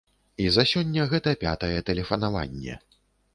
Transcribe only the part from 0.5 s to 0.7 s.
за